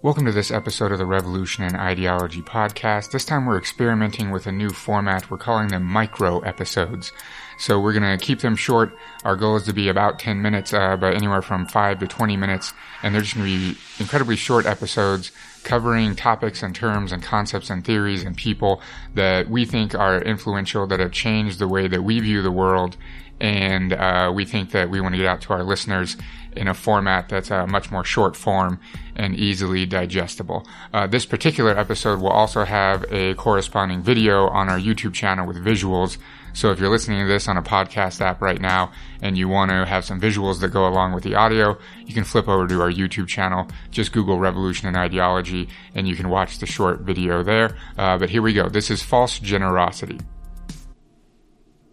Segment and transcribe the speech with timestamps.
[0.00, 3.10] Welcome to this episode of the Revolution and Ideology podcast.
[3.10, 5.28] This time we're experimenting with a new format.
[5.28, 7.10] We're calling them micro episodes.
[7.58, 8.96] So we're going to keep them short.
[9.24, 12.36] Our goal is to be about 10 minutes, uh, but anywhere from 5 to 20
[12.36, 12.72] minutes.
[13.02, 15.32] And they're just going to be incredibly short episodes
[15.64, 18.80] covering topics and terms and concepts and theories and people
[19.14, 22.96] that we think are influential, that have changed the way that we view the world.
[23.40, 26.16] And uh, we think that we want to get out to our listeners
[26.58, 28.80] in a format that's a much more short form
[29.14, 30.66] and easily digestible.
[30.92, 35.56] Uh, this particular episode will also have a corresponding video on our YouTube channel with
[35.56, 36.18] visuals.
[36.52, 39.70] So if you're listening to this on a podcast app right now and you want
[39.70, 42.82] to have some visuals that go along with the audio, you can flip over to
[42.82, 43.68] our YouTube channel.
[43.90, 47.76] Just Google Revolution and Ideology and you can watch the short video there.
[47.96, 48.68] Uh, but here we go.
[48.68, 50.18] This is false generosity.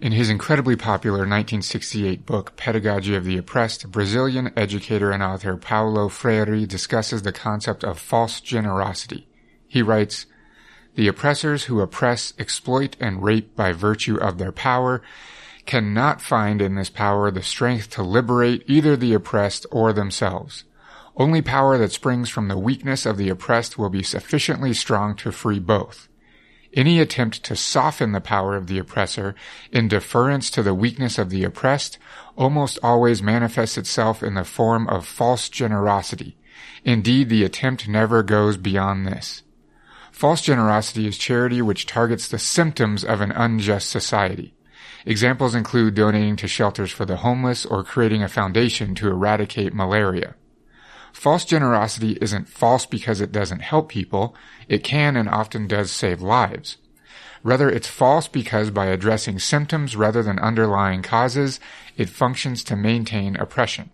[0.00, 6.08] In his incredibly popular 1968 book, Pedagogy of the Oppressed, Brazilian educator and author Paulo
[6.08, 9.28] Freire discusses the concept of false generosity.
[9.68, 10.24] He writes,
[10.94, 15.02] The oppressors who oppress, exploit, and rape by virtue of their power
[15.66, 20.64] cannot find in this power the strength to liberate either the oppressed or themselves.
[21.14, 25.30] Only power that springs from the weakness of the oppressed will be sufficiently strong to
[25.30, 26.08] free both.
[26.72, 29.34] Any attempt to soften the power of the oppressor
[29.72, 31.98] in deference to the weakness of the oppressed
[32.36, 36.36] almost always manifests itself in the form of false generosity.
[36.84, 39.42] Indeed, the attempt never goes beyond this.
[40.12, 44.54] False generosity is charity which targets the symptoms of an unjust society.
[45.06, 50.34] Examples include donating to shelters for the homeless or creating a foundation to eradicate malaria.
[51.12, 54.34] False generosity isn't false because it doesn't help people.
[54.68, 56.76] It can and often does save lives.
[57.42, 61.58] Rather, it's false because by addressing symptoms rather than underlying causes,
[61.96, 63.90] it functions to maintain oppression.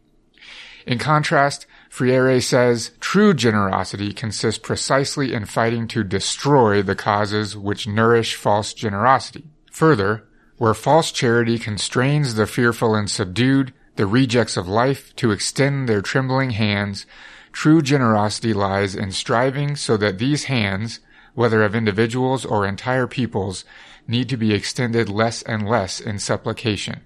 [0.86, 7.88] In contrast, Freire says true generosity consists precisely in fighting to destroy the causes which
[7.88, 9.44] nourish false generosity.
[9.72, 10.24] Further,
[10.58, 16.02] where false charity constrains the fearful and subdued, the rejects of life to extend their
[16.02, 17.06] trembling hands,
[17.52, 21.00] true generosity lies in striving so that these hands,
[21.34, 23.64] whether of individuals or entire peoples,
[24.06, 27.00] need to be extended less and less in supplication,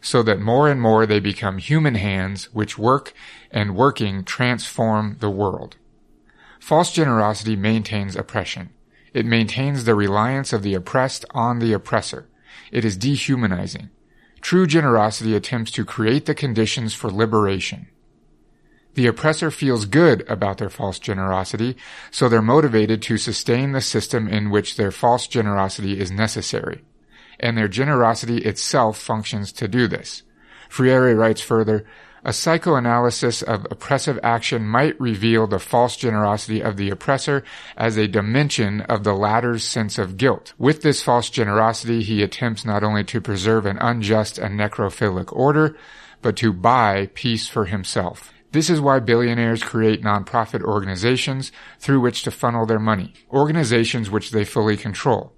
[0.00, 3.12] so that more and more they become human hands which work
[3.50, 5.76] and working transform the world.
[6.58, 8.70] False generosity maintains oppression.
[9.12, 12.28] It maintains the reliance of the oppressed on the oppressor.
[12.70, 13.90] It is dehumanizing.
[14.40, 17.88] True generosity attempts to create the conditions for liberation.
[18.94, 21.76] The oppressor feels good about their false generosity,
[22.10, 26.82] so they're motivated to sustain the system in which their false generosity is necessary.
[27.38, 30.22] And their generosity itself functions to do this.
[30.68, 31.86] Freire writes further,
[32.24, 37.42] a psychoanalysis of oppressive action might reveal the false generosity of the oppressor
[37.76, 40.52] as a dimension of the latter's sense of guilt.
[40.58, 45.76] With this false generosity, he attempts not only to preserve an unjust and necrophilic order,
[46.22, 48.32] but to buy peace for himself.
[48.52, 54.32] This is why billionaires create nonprofit organizations through which to funnel their money, organizations which
[54.32, 55.32] they fully control.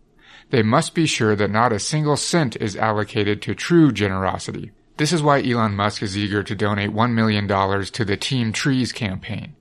[0.50, 4.72] They must be sure that not a single cent is allocated to true generosity.
[4.98, 8.92] This is why Elon Musk is eager to donate $1 million to the Team Trees
[8.92, 9.56] campaign.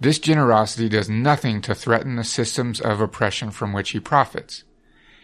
[0.00, 4.62] This generosity does nothing to threaten the systems of oppression from which he profits.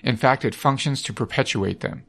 [0.03, 2.04] In fact, it functions to perpetuate them.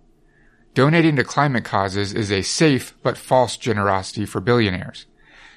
[0.73, 5.05] Donating to climate causes is a safe but false generosity for billionaires.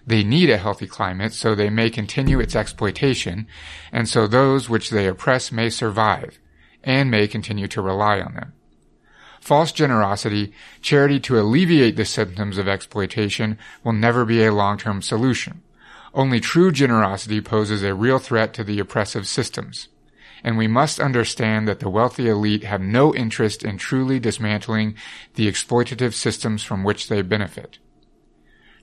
[0.06, 3.47] They need a healthy climate so they may continue its exploitation,
[3.91, 6.38] and so those which they oppress may survive,
[6.84, 8.53] and may continue to rely on them.
[9.48, 15.62] False generosity, charity to alleviate the symptoms of exploitation, will never be a long-term solution.
[16.12, 19.88] Only true generosity poses a real threat to the oppressive systems.
[20.44, 24.97] And we must understand that the wealthy elite have no interest in truly dismantling
[25.32, 27.78] the exploitative systems from which they benefit.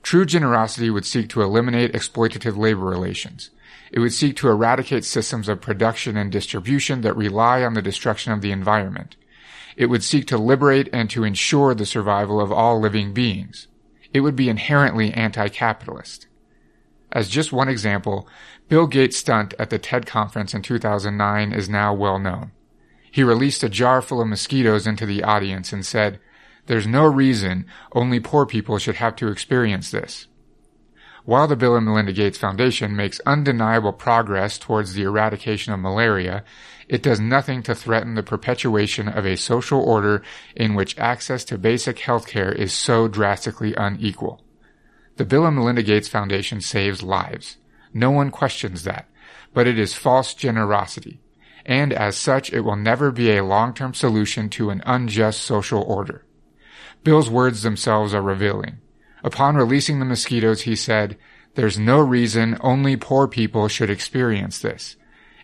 [0.02, 3.50] True generosity would seek to eliminate exploitative labor relations.
[3.92, 8.32] It would seek to eradicate systems of production and distribution that rely on the destruction
[8.32, 9.14] of the environment.
[9.76, 13.68] It would seek to liberate and to ensure the survival of all living beings.
[14.12, 16.26] It would be inherently anti-capitalist.
[17.12, 18.28] As just one example,
[18.68, 22.52] Bill Gates' stunt at the TED conference in 2009 is now well known.
[23.10, 26.20] He released a jar full of mosquitoes into the audience and said,
[26.66, 30.26] There's no reason only poor people should have to experience this.
[31.26, 36.44] While the Bill and Melinda Gates Foundation makes undeniable progress towards the eradication of malaria,
[36.88, 40.22] it does nothing to threaten the perpetuation of a social order
[40.54, 44.44] in which access to basic health care is so drastically unequal.
[45.16, 47.56] The Bill and Melinda Gates Foundation saves lives.
[47.92, 49.08] No one questions that.
[49.56, 51.18] but it is false generosity.
[51.64, 56.26] And as such, it will never be a long-term solution to an unjust social order.
[57.02, 58.80] Bill's words themselves are revealing.
[59.24, 61.16] Upon releasing the mosquitoes, he said,
[61.56, 64.96] there's no reason only poor people should experience this.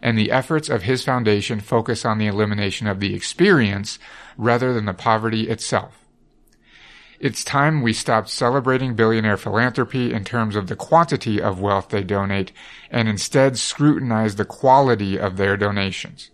[0.02, 3.98] And the efforts of his foundation focus on the elimination of the experience
[4.36, 6.04] rather than the poverty itself.
[7.18, 12.02] It's time we stopped celebrating billionaire philanthropy in terms of the quantity of wealth they
[12.02, 12.52] donate
[12.90, 16.30] and instead scrutinize the quality of their donations.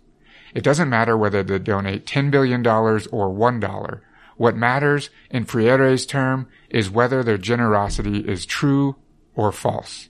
[0.53, 4.01] It doesn't matter whether they donate $10 billion or $1.
[4.39, 8.95] What matters, in Freire's term, is whether their generosity is true
[9.35, 10.07] or false.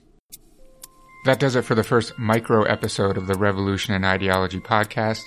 [1.24, 5.24] That does it for the first micro episode of the Revolution and Ideology podcast.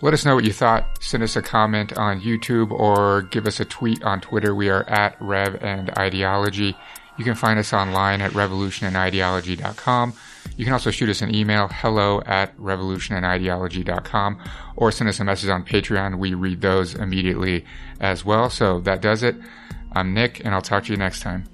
[0.00, 1.00] Let us know what you thought.
[1.00, 4.56] Send us a comment on YouTube or give us a tweet on Twitter.
[4.56, 6.76] We are at Rev and Ideology.
[7.18, 10.14] You can find us online at revolutionandideology.com.
[10.56, 14.38] You can also shoot us an email, hello at revolutionandideology.com,
[14.76, 16.18] or send us a message on Patreon.
[16.18, 17.64] We read those immediately
[18.00, 18.50] as well.
[18.50, 19.36] So that does it.
[19.92, 21.51] I'm Nick, and I'll talk to you next time.